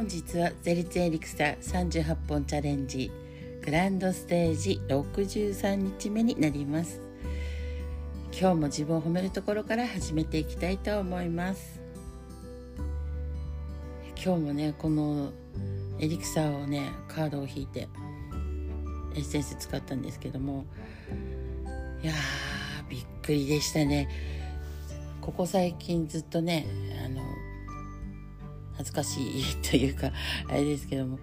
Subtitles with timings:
[0.00, 3.12] 本日はゼリツエリクサ38本チャレンジ。
[3.62, 7.02] グランドステージ63日目になります。
[8.32, 11.82] 今日も自分を褒めるところから始めていきたいと思います。
[14.16, 15.32] 今日もねこの
[15.98, 17.86] エリクサーをねカードを引いて
[19.14, 20.64] エッセンス使ったんですけども。
[22.02, 24.08] いやーびっくりでしたね。
[25.20, 26.66] ここ最近ずっとね
[27.04, 27.20] あの
[28.80, 30.10] 恥ずかしいというか
[30.48, 31.18] あれですけども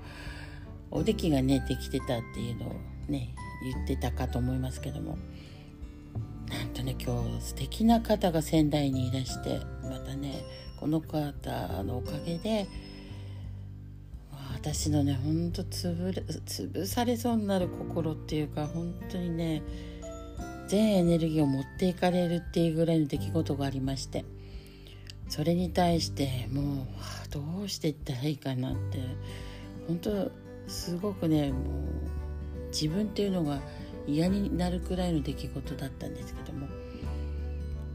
[0.92, 2.76] おできがねできてたっていうのを
[3.10, 3.34] ね
[3.64, 5.18] 言ってたかと思いますけども
[6.50, 10.44] なんとね今日素敵な方が仙台にいらしてまたね
[10.80, 12.68] この方のおかげで
[14.54, 16.14] 私のねほんと潰
[16.46, 19.64] 潰されそうになる心っていうか本当にね
[20.68, 24.26] 全エネルギーを持っていかれるっていうぐらいの出来事がありまして
[25.30, 29.00] それに対してもうどうしていったらいいかなって
[29.88, 30.32] 本当
[30.68, 33.60] すごくねもう自分っていうのが
[34.06, 36.68] 嫌になるくらいの出来事だったんですけども。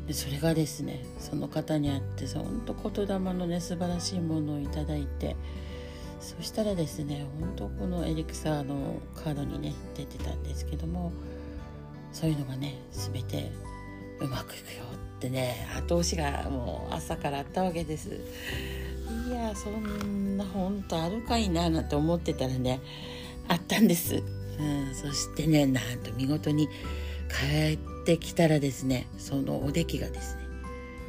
[0.07, 5.37] でそれがですねその方にあって本当言霊のね素晴らしいものをいただいて
[6.21, 11.13] そしたらですね本当このエリクサーのカードにね出てたんですけども
[12.13, 13.53] そういうのがね全て
[14.21, 14.85] うまくいくよ
[15.17, 18.21] ってね後押しがもう朝からあったわけです。
[19.55, 22.81] そんな本当あるかいななんて思ってたらね
[23.49, 26.69] あったんです、うん、そしてねなんと見事に
[27.29, 30.43] 帰ってきたらですねそのおできがですね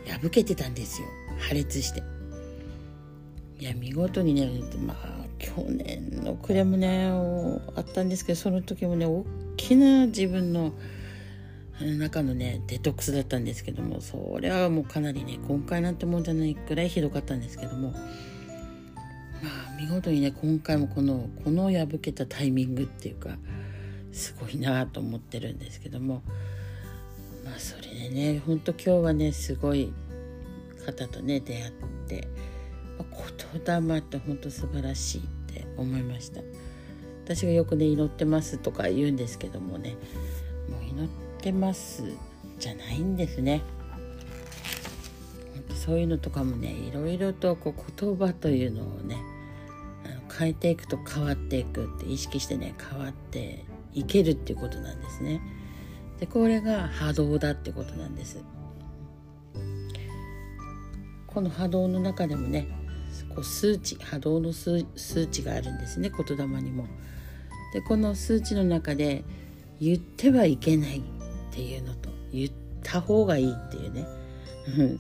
[0.08, 1.08] 破けてたんですよ。
[1.40, 2.04] 破裂して。
[3.60, 4.50] いや見事にね
[4.86, 7.08] まあ去年の暮れもね
[7.76, 10.74] あったんですけどその時もね大きな自分の
[11.80, 17.94] 中のねデトックスだったんですけどもそれはもうかなりね今回なんてもんじゃないくらいひどかったんですけども
[19.84, 23.31] 見事にね今回もこのこの破けたタイミングっていうか
[24.13, 26.22] すごいなと思ってるんですけども
[27.44, 29.91] まあそれでねほんと今日はねすごい
[30.85, 31.72] 方とね出会っ
[32.08, 32.28] て、
[32.97, 36.40] まあ、言霊ってほんと素晴らしいって思いました。
[37.25, 39.97] 私がよくね祈ってますとか言うんですけどもね
[40.69, 41.09] もう祈っ
[41.41, 42.03] てます
[42.58, 43.62] じゃないんですね。
[45.75, 49.33] そういうのとかもねいろいろとこう言葉というのをね
[50.38, 55.42] 変えていくと変わっていくって意識してね変わっていけるっていうことなんですね。
[56.20, 58.44] でこれが波動だってことなんです。
[61.28, 62.68] この波動の中でもね
[63.30, 64.86] こう数値波動の数
[65.28, 66.88] 値があるんですね言霊にも。
[67.74, 69.24] でこの数値の中で
[69.80, 71.04] 言ってはいけないっ
[71.52, 72.52] ていうのと言っ
[72.84, 74.06] た方がいいっていうね。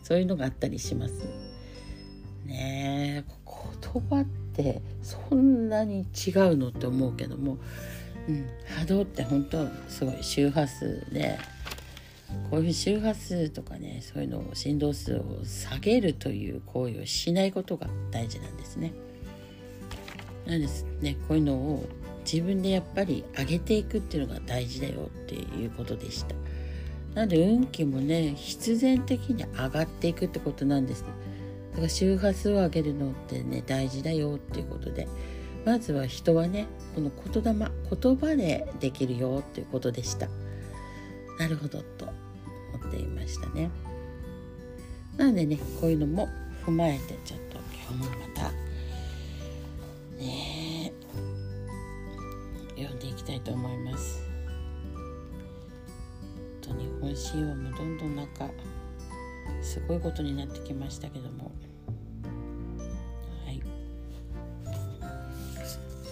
[0.03, 1.13] そういうのがあったりします。
[2.45, 3.23] ね
[3.81, 4.42] 言葉って
[5.01, 7.57] そんなに違うのって思うけども、
[8.27, 8.47] うん、
[8.77, 11.37] 波動って本当すごい周波数で
[12.49, 18.93] こういう周波数とかねそういうのを振動数を下げるという行為をしないことが大事なんですね。
[20.45, 21.85] なんですねこういうのを
[22.25, 26.35] 自分でやっぱり上げていくっていうのが大事だよっていうことでした。
[27.15, 31.07] なので運気もね必然的に上がっていくってことなんです、ね、
[31.73, 35.07] だから周波数を上げるのってね大事だよっていうことで
[35.65, 40.27] まずは人はねこの言霊言葉でできるよっていうことでした。
[41.39, 42.05] なるほどと
[42.75, 43.71] 思っていましたね。
[45.17, 46.29] なのでねこういうのも
[46.63, 47.57] 踏まえてちょっと
[47.91, 48.51] 今日もまた
[50.17, 50.93] ね
[52.75, 54.21] 読んでいきたいと思います。
[56.61, 58.47] と日本神話もどんどんなんか
[59.61, 61.51] すごいことになってきましたけども。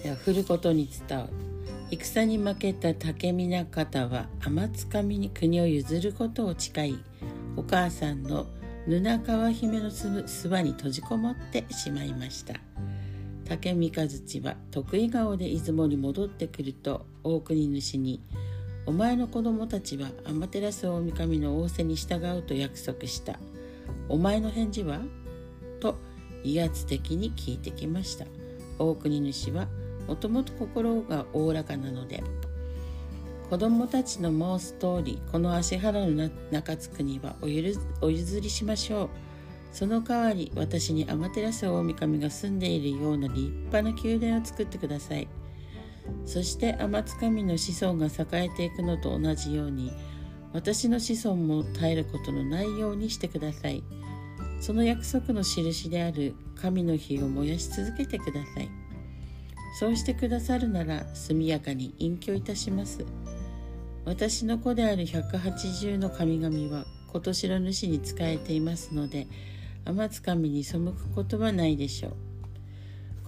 [0.04, 1.30] では降ることに伝う
[1.92, 7.00] 戦に負けた竹見方は天津神に国を譲ることを誓い
[7.58, 8.48] お母さんの
[8.88, 12.56] 布川姫のすばに閉じこもってしまいました
[13.46, 18.22] 竹三日月は得意顔で出雲に戻ってくると大国主に
[18.88, 23.40] 「お前の子供たちはアマテラス大神の仰せに従うと約束した。
[24.10, 25.02] お前の返事は？
[25.80, 25.96] と
[26.44, 28.26] 威圧的に聞いてきました。
[28.80, 29.68] 大国主は
[30.08, 32.24] もともと心がおおらかなので、
[33.50, 37.48] 子供たちの申す通り、この足原の中津国はお
[38.10, 39.10] 譲りしましょう。
[39.72, 45.28] その代わり私にアマテラス大神が住んでいるような立派な宮殿を作ってください。
[46.26, 49.92] そして天津神の子孫が栄えていくのと同じように
[50.54, 53.84] 私の子孫も絶えることのないようにしてください
[54.60, 58.70] その約束の印である神の火を燃やし続けてください
[59.74, 63.06] そうしてくださるなら速やかに隠居いたします。
[64.06, 69.28] 私の子である180の神々は今年の主に仕えていますので
[69.86, 72.14] 天津神に背くことはないでしょう。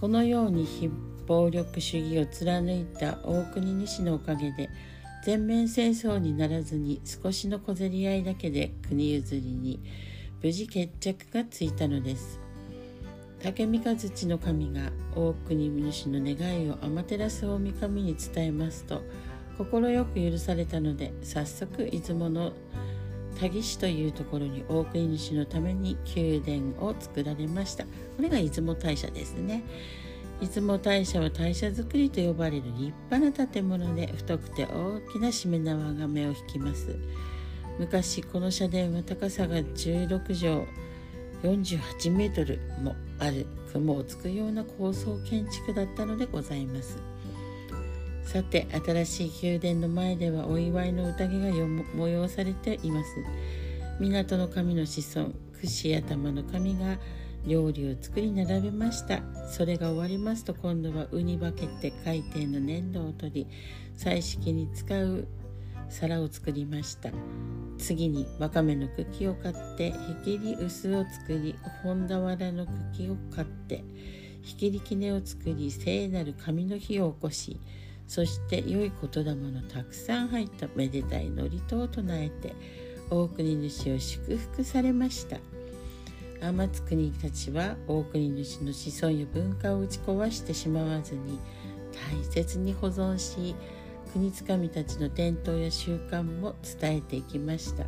[0.00, 0.90] このように非
[1.26, 4.68] 暴力主義を貫いた大国主のおかげで
[5.24, 9.80] 全面戦争にならずに少しの小競り合いだけで国譲りに
[10.42, 12.43] 無事決着がついたのです。
[13.44, 19.02] 竹三日土の神が大国主の願いを天照大神に伝えますと
[19.58, 22.54] 快く許されたので早速出雲の
[23.38, 27.84] 田岸というところに大国主のために宮殿を作られました。
[27.84, 29.62] これが出雲大社ですね。
[30.40, 36.96] 出雲大社は大社造りと呼ばれる立派な建物で太くて大きなしめ縄が目を引きます。
[37.78, 40.66] 昔この社殿は高さが16
[41.42, 42.96] 畳48メートルも。
[43.18, 46.98] ある雲をつくような高層建築だったのでございます。
[48.24, 53.10] さて新しい宮殿の前ではお祝いの宴が催されています。
[54.00, 55.30] 港の神の子孫
[55.60, 56.98] 串頭の神が
[57.46, 59.22] 料理を作り並べました。
[59.48, 63.46] それが終わりますと今度はウニバケて海底の粘土を取り
[63.96, 65.28] 彩色に使う
[65.88, 67.10] 皿を作りました。
[67.78, 69.92] 次にわかめの茎を買って
[70.24, 73.84] ひきり薄を作り本俵の茎を買って
[74.42, 77.60] ひきりきねを作り聖なる紙の火を起こし
[78.06, 82.54] そして良い言霊のたくさん入っためでたい祝詞を唱えて
[83.10, 85.38] 大国主を祝福されました。
[86.40, 91.38] 天津国たちは大国主の子孫や文化を打ち壊してしまわずに
[92.12, 93.54] 大切に保存し
[94.14, 97.84] 国つかみたちの伝統や習慣も伝えていきました。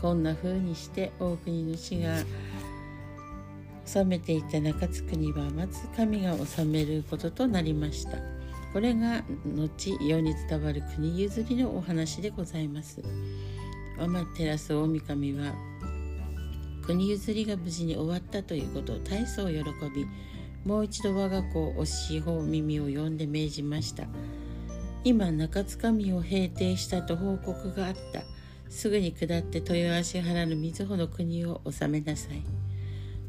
[0.00, 2.22] こんな風にして大国主が
[3.84, 8.18] 治めていた中津国は松神が治めることとなりました。
[8.72, 13.02] これが後世に伝わる国譲りのお話でございます。
[13.98, 15.52] 天照大神は
[16.82, 20.06] 国譲りが無事に終わったということを大層喜び
[20.64, 24.04] もう一度我が子をおしほ耳を呼んで命じました。
[25.06, 28.24] 今中津上を平定したと報告があった。
[28.68, 32.42] すぐに下って豊足原の瑞穂の国を治めなさい。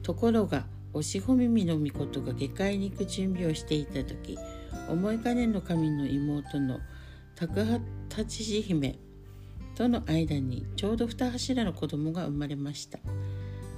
[0.01, 4.39] ところがおしほ耳の御事が下界に行く準備をしていた時
[4.89, 6.79] 思い金の神の妹の
[7.35, 7.63] 高
[8.09, 8.97] 八志姫
[9.75, 12.97] との間にちょうど二柱の子供が生まれました。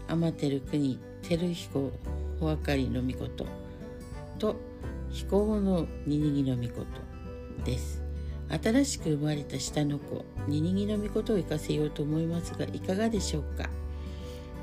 [0.08, 1.92] 天照国照彦
[2.40, 3.46] 穂明かりの御事
[4.40, 4.56] と
[5.10, 7.09] 彦の二にぎの御事。
[7.64, 8.02] です。
[8.50, 13.70] 新しく生まれた下の子ニニギの御事を生かせようと思いますがいかがでしょうか？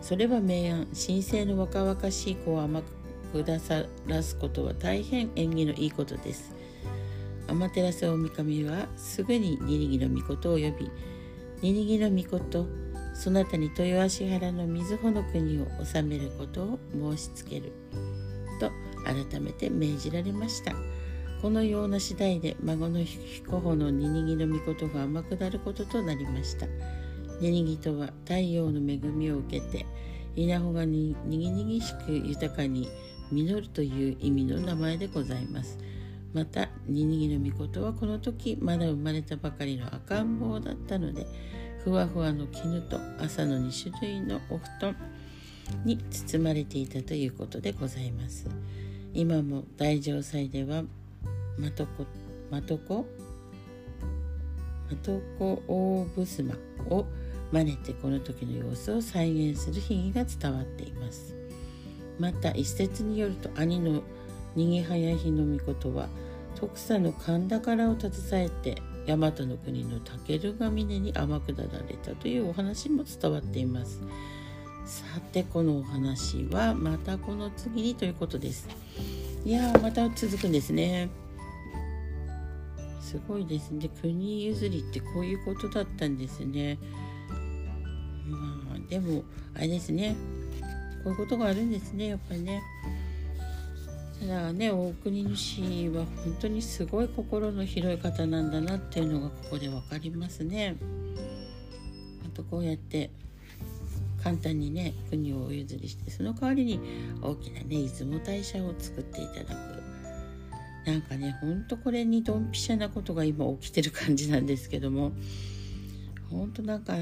[0.02, 2.82] それは明暗神聖の若々しい子を甘
[3.32, 6.52] くださらすことは大変縁起のいいことです。
[7.48, 10.90] 天照大神はすぐにニニギの御事を呼び
[11.62, 12.66] ニニギの御事
[13.14, 17.72] そなたに豊足原の瑞穂の国を治めることを申しつける
[18.58, 18.70] と
[19.04, 20.75] 改めて命じられました。
[21.42, 26.66] このような次第で孫の彦穂のニニギの御事が甘くなることとなりました。
[27.40, 29.86] ニニギとは太陽の恵みを受けて
[30.34, 32.88] 稲穂がににぎにぎしく豊かに
[33.31, 35.78] 実るという意味の名前でございます。
[36.32, 41.26] またニニギの御事はこの時まだ生まれたばかりの赤ん坊だったので
[41.82, 44.96] ふわふわの絹と朝の2種類のお布団
[45.84, 48.46] に包まれていたということでございます。
[49.14, 50.82] 今も大城祭では
[51.58, 52.06] まとこ
[52.51, 53.06] まとこ？
[54.91, 56.55] まとこ大衾
[56.91, 57.06] を
[57.51, 61.34] 真似てこの時の様子を再現する秘技が伝わっています。
[62.19, 64.03] また一説によると兄の
[64.56, 66.08] 逃げ早日の御事は
[66.55, 74.01] 徳佐の神宝を携えて大和の国の武尊が峰に天下られたというお話も伝わっています。
[74.84, 78.69] さてこのお話はまたこの次にということです。
[79.44, 81.08] いやまた続くんですね。
[83.06, 83.89] すごいですね。
[84.03, 86.77] 国譲りってこういうことだったんですね。
[88.29, 89.22] まあでも
[89.55, 90.17] あれですね。
[91.05, 92.60] こういうことがあるんですねやっぱりね。
[94.19, 100.75] ただね大国主は本当にすごい心の広い方なんだなっていうのがここで分かりますね。
[102.27, 103.10] あとこうやって
[104.20, 106.81] 簡単にね国をお譲りしてその代わりに
[107.22, 109.75] 大きなね出雲大社を作っていただく。
[110.86, 115.12] なんかねほんとこれにドンピシャなことが今起きてる感じなんですけども
[116.31, 116.94] ほんとんか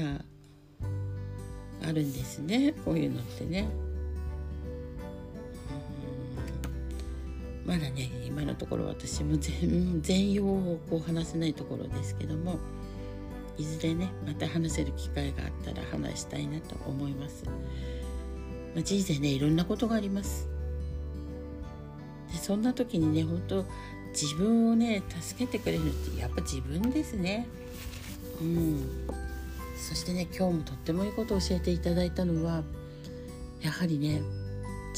[1.83, 3.69] あるんですねこういうのってね。
[7.65, 12.59] まだね今のところ私も全全容をこう話せないところですけども
[13.57, 20.54] いずれねまた話せる機会があったら話したいなと思います、まあ、人生ねいろんなことがあります。
[22.37, 23.65] そんな時にね本当
[24.11, 27.47] 自分をね助けてくれるってやっぱ自分ですね。
[28.41, 29.07] うん。
[29.77, 32.63] そしてね今日もとってもいいことを教えていただいたのは
[33.61, 34.21] やはりね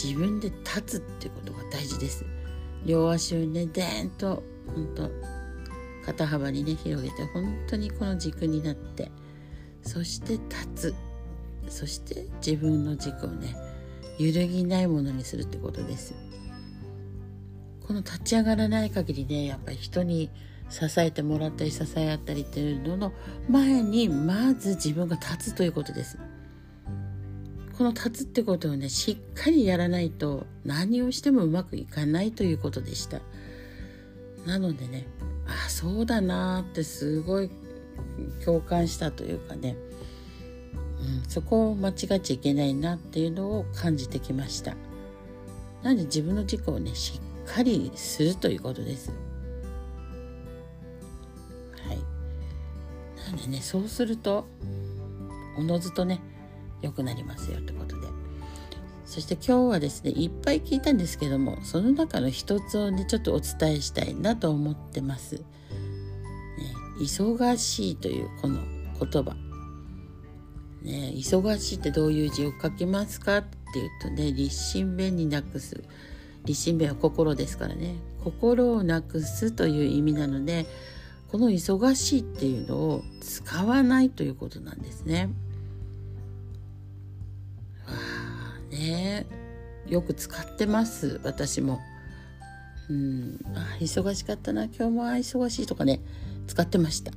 [0.01, 2.25] 自分で立つってことが大事です。
[2.86, 5.10] 両足をねでーんと本当
[6.06, 9.12] 肩幅にね広げて本当にこの軸になって
[9.84, 10.96] そして立つ。
[11.70, 13.53] そして自分の軸をね
[14.17, 16.13] 揺るぎないものにするってことです。
[17.88, 20.29] この立ち上がらない限りねやっぱり人に
[20.70, 23.13] 支えてもらったり支え合ったりっていうのの
[23.50, 26.17] 前にまず自分が立つということです。
[27.77, 33.22] この立つってことをねしっかりやらないと何をしてもうまくいかないということでした。
[34.46, 35.06] なのでね
[35.46, 37.50] あそうだなってすごい
[38.44, 39.77] 共感したというかね、
[41.24, 44.75] うん、そこを間違っちゃいけないなっていうのを感じてきました。
[45.84, 49.12] なので自分の軸をねしっかりするということです
[51.88, 52.00] はい
[53.32, 54.46] なんでねそうすると
[55.58, 56.20] おのずとね
[56.82, 58.08] 良くなりますよってことで
[59.06, 65.36] そして今日はですねいっぱい聞いたんですけどもその中の一つをねちょっとお伝えしたいなと思ってます。
[65.36, 65.44] ね、
[67.00, 68.60] 忙しいというこの
[69.00, 69.36] 言葉。
[70.82, 75.84] ね、忙しいってどういう字を書きますかっていうとね立身弁になくす
[76.48, 77.96] 立身弁は心ですからね。
[78.24, 80.66] 心をなくすという意味なので
[81.32, 85.30] この忙しいっていうのを使わないということなんですね。
[88.72, 89.25] ね
[89.88, 91.22] よく使ってます。
[91.24, 91.80] 私も。
[92.89, 93.39] うん。
[93.56, 94.66] あ忙しかったな。
[94.66, 96.01] 今日も忙しいとかね。
[96.48, 97.12] 使ってました。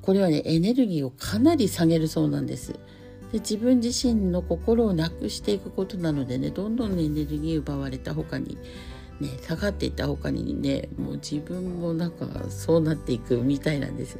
[0.00, 2.74] これはねエネルギーをかなり下げるそうなんです。
[3.32, 8.58] で自分自身の心をなくしていくことなのでねどんどんエネルギー奪われた他に
[9.20, 14.18] ね下がっていった他にねもう自分もなんかそうなっていくみたいなんです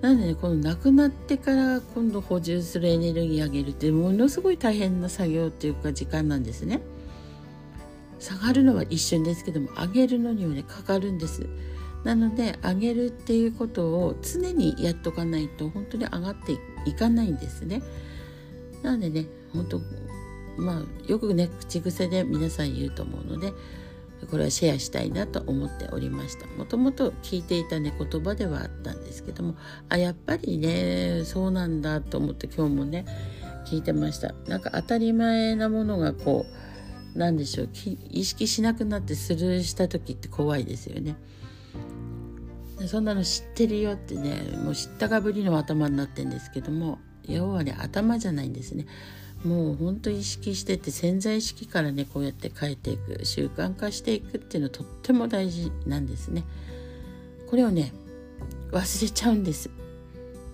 [0.00, 6.80] なのでねこの亡くなってから今度補充するエネルギー上げるってものすごい大変な作業っていうか時間なんですね。
[8.18, 11.46] 下がるのは一瞬ですけども上げるのにはねかかるんです。
[12.02, 17.80] なので上げるっていうことを常にやっとかないと本当に上がっていかないんですね。
[18.82, 19.80] なのでね本当
[20.56, 23.52] まあよくね口癖で皆さん言うと思うので
[24.30, 26.46] これはシェアしたいなと思っておりました。
[26.56, 29.56] もともと聞いていたね言葉ではあったんですけども
[29.88, 33.04] あやっぱりねそうなんだと思って今日もね
[33.66, 34.32] 聞いてました。
[34.46, 36.46] なんか当たり前なものがこ
[37.14, 37.68] うなんでしょう
[38.10, 41.16] 意識しなくなってスルーした時って怖いですよね。
[42.86, 46.98] そんなの知ってるよってねもう知ったかぶりの頭になってんですけども
[47.28, 48.86] 要はね頭じゃないんですね
[49.44, 56.44] もうほんと意識してて潜在意識からねこうやって変えていく習慣化していくっていうのとっても大事なんですね。
[57.50, 57.92] これをね
[58.70, 59.68] 忘れちゃうんです。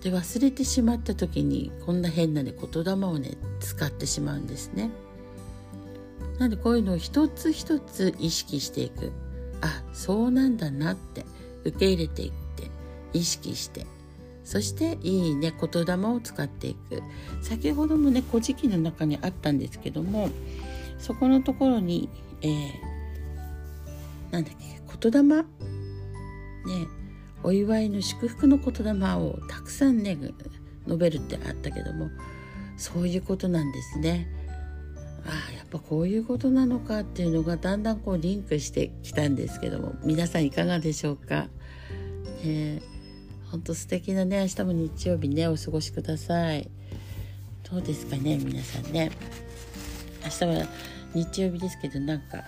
[0.01, 4.89] で忘れてしまった時にこんな変なね言霊をね使ってしまうんですね。
[6.39, 9.11] なんでこういうのを一つ一つ意識していく
[9.61, 11.25] あそうなんだなって
[11.65, 12.71] 受け入れていって
[13.13, 13.85] 意識して
[14.49, 17.03] そしていいね言霊を使っていく。
[17.43, 20.31] 先ほどもね「古事記」の中にあったんですけども
[20.97, 22.09] そこのところに、
[22.41, 22.71] えー、
[24.31, 25.43] なんだっけ言霊？
[25.43, 25.45] ね
[27.43, 30.17] お祝いの祝福の言霊をたくさんね
[30.87, 32.09] 述べるってあったけども
[32.75, 34.27] そういうことなんですね。
[35.27, 41.49] ああやっぱこういうことなのかっていうのがだんだんこうリンクしてきたんですけども皆さんいかがでしょうか、
[42.43, 42.98] えー
[43.51, 46.69] 本当素敵なね明日も日曜日ねお過ごしください。
[47.69, 49.11] どうですかね皆さんね。
[50.23, 50.67] 明日は
[51.13, 52.43] 日曜日ですけどなんか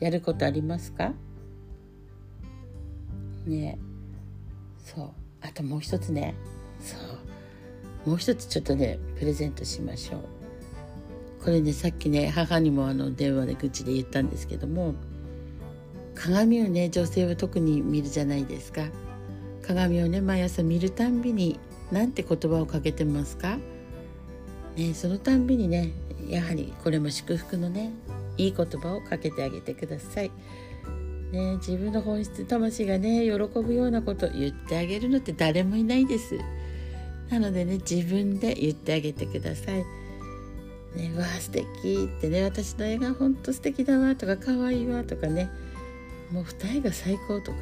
[0.00, 1.12] やることありますか？
[3.46, 3.78] ね。
[4.84, 5.10] そう。
[5.40, 6.34] あともう一つね。
[6.80, 6.96] そ
[8.06, 8.10] う。
[8.10, 11.44] もう一つちょっとねプレゼントしましょう。
[11.44, 14.94] これねさっきね母にもあの電話で愚痴で言ったんですけども
[16.14, 18.82] 鏡をね女性は特に見るじゃないですか。
[19.66, 21.58] 鏡をね毎朝見るたんびに
[21.90, 23.58] 何て言葉をかけてますか、
[24.76, 25.92] ね、そのたんびにね
[26.28, 27.92] やはりこれも祝福のね
[28.36, 30.30] いい言葉をかけてあげてください。
[31.32, 36.38] ね、自分の本質魂がね喜ぶようなこと言ってあげるのって誰もいないです。
[37.30, 39.84] なのでね自分で言ってあげてください。
[40.96, 45.50] ね、わあ素敵ってね私の絵がほんと素敵だわとか可愛いわとかね
[46.30, 47.58] もう二重が最高とか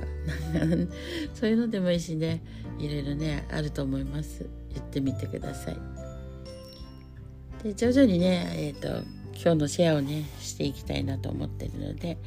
[1.35, 2.43] そういうのでもいいしね。
[2.79, 4.47] いろいろねあると思います。
[4.73, 5.77] 言ってみてください。
[7.63, 8.89] で徐々にねえっ、ー、と
[9.35, 12.19] 今日のシェアをねしていきたいなと思ってるので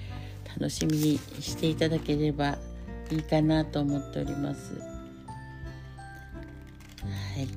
[0.58, 2.58] 楽しみにしていただければ
[3.12, 4.74] いいかなと思っております。
[7.04, 7.48] はい。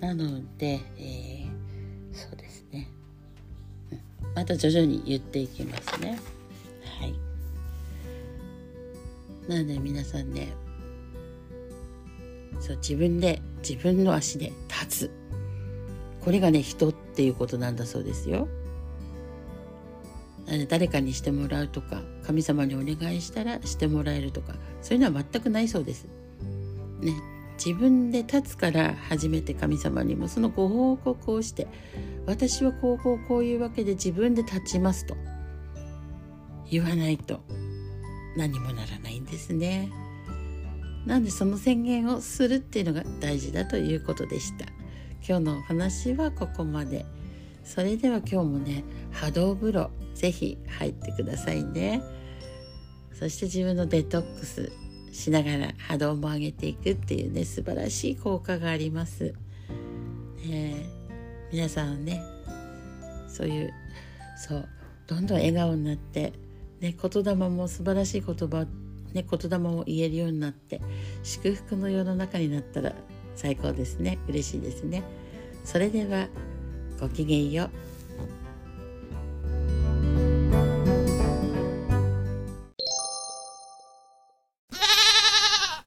[0.00, 2.88] なので、えー、そうですね。
[4.34, 6.18] また徐々に言っていきますね。
[6.98, 7.29] はい。
[9.50, 10.52] なので皆さんね
[12.60, 15.10] そう自分で自分の足で立つ。
[16.20, 18.46] これがね人っていうことなんだそうですよ。
[20.68, 26.06] 誰かにしてもらうとか神様にお願いしたらしてもらえるとかそういうのは全くないそうです。
[27.00, 27.12] ね、
[27.56, 31.66] 自分で立つから初めて神様にもそのご報告をして
[32.26, 35.16] 私はこうこうこういうわけで自分で立ちますと
[36.70, 37.40] 言わないと。
[38.36, 39.90] 何もならないんですね。
[41.06, 44.66] なんでその宣言をするっていうのが大事だということでした。
[45.26, 47.06] 今日のお話はここまで。
[47.64, 52.02] それでは今日もね波動風呂ぜひ入ってくださいね
[53.12, 54.72] そして自分のデトックス
[55.12, 59.34] しながら波動も上げていくっていうね素晴らしい効果があります、
[60.44, 60.86] ね、
[61.52, 62.22] 皆さんね
[63.28, 63.72] そういう
[64.36, 64.68] そう
[65.06, 66.32] どんどん笑顔になって
[66.80, 68.66] ね言霊も素晴らしい言葉
[69.12, 70.80] ね、言霊を言えるようになって
[71.22, 72.92] 祝福の世の中になったら
[73.34, 74.18] 最高ですね。
[74.28, 75.02] 嬉しいですね。
[75.64, 76.28] それでは
[77.00, 77.89] ごきげんよう。